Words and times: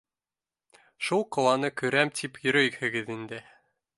Шул 1.07 1.25
ҡаланы 1.37 1.69
күрәм 1.83 2.13
тип 2.21 2.41
йөрөйһөгөҙ 2.47 3.15
инде. 3.19 3.45